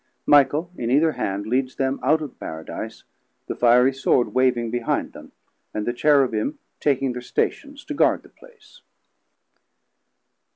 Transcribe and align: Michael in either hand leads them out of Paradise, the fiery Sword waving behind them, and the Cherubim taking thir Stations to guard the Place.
Michael 0.25 0.71
in 0.79 0.89
either 0.89 1.11
hand 1.11 1.45
leads 1.45 1.75
them 1.75 1.99
out 2.01 2.23
of 2.23 2.39
Paradise, 2.39 3.03
the 3.45 3.53
fiery 3.53 3.93
Sword 3.93 4.33
waving 4.33 4.71
behind 4.71 5.13
them, 5.13 5.31
and 5.75 5.85
the 5.85 5.93
Cherubim 5.93 6.57
taking 6.79 7.13
thir 7.13 7.21
Stations 7.21 7.85
to 7.85 7.93
guard 7.93 8.23
the 8.23 8.29
Place. 8.29 8.81